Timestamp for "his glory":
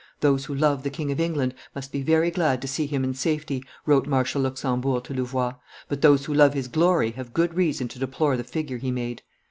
6.55-7.11